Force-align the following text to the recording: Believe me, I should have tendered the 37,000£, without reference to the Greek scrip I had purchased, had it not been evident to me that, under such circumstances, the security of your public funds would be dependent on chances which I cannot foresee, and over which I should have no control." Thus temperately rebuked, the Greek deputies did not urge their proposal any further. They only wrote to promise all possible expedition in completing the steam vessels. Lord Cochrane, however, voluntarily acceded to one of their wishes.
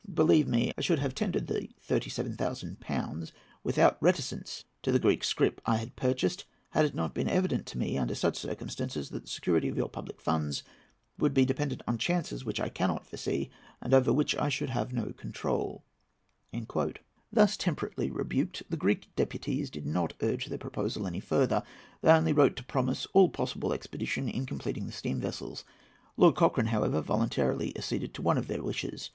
Believe 0.11 0.47
me, 0.47 0.73
I 0.79 0.81
should 0.81 0.97
have 0.97 1.13
tendered 1.13 1.45
the 1.45 1.69
37,000£, 1.87 3.31
without 3.63 4.01
reference 4.01 4.63
to 4.81 4.91
the 4.91 4.97
Greek 4.97 5.23
scrip 5.23 5.61
I 5.63 5.75
had 5.77 5.95
purchased, 5.95 6.45
had 6.71 6.85
it 6.85 6.95
not 6.95 7.13
been 7.13 7.29
evident 7.29 7.67
to 7.67 7.77
me 7.77 7.93
that, 7.93 8.01
under 8.01 8.15
such 8.15 8.39
circumstances, 8.39 9.09
the 9.11 9.21
security 9.27 9.67
of 9.67 9.77
your 9.77 9.89
public 9.89 10.19
funds 10.19 10.63
would 11.19 11.35
be 11.35 11.45
dependent 11.45 11.83
on 11.87 11.99
chances 11.99 12.43
which 12.43 12.59
I 12.59 12.67
cannot 12.67 13.05
foresee, 13.05 13.51
and 13.79 13.93
over 13.93 14.11
which 14.11 14.35
I 14.37 14.49
should 14.49 14.71
have 14.71 14.91
no 14.91 15.13
control." 15.13 15.83
Thus 17.31 17.55
temperately 17.55 18.09
rebuked, 18.09 18.63
the 18.71 18.77
Greek 18.77 19.07
deputies 19.15 19.69
did 19.69 19.85
not 19.85 20.13
urge 20.23 20.47
their 20.47 20.57
proposal 20.57 21.05
any 21.05 21.19
further. 21.19 21.61
They 22.01 22.09
only 22.09 22.33
wrote 22.33 22.55
to 22.55 22.63
promise 22.63 23.05
all 23.13 23.29
possible 23.29 23.71
expedition 23.71 24.27
in 24.27 24.47
completing 24.47 24.87
the 24.87 24.93
steam 24.93 25.19
vessels. 25.19 25.63
Lord 26.17 26.33
Cochrane, 26.33 26.69
however, 26.73 27.01
voluntarily 27.01 27.77
acceded 27.77 28.15
to 28.15 28.23
one 28.23 28.39
of 28.39 28.47
their 28.47 28.63
wishes. 28.63 29.09